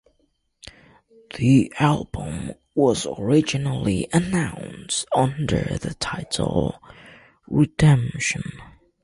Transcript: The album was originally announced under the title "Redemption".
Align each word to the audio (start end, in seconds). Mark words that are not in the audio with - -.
The 1.37 1.71
album 1.77 2.53
was 2.73 3.05
originally 3.05 4.07
announced 4.11 5.05
under 5.15 5.77
the 5.77 5.93
title 5.93 6.81
"Redemption". 7.45 8.41